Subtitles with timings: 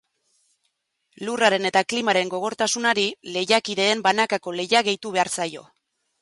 [1.27, 3.03] Lurraren eta klimaren gogortasunari,
[3.37, 5.65] lehiakideen banakako lehia gehitu behar zaio.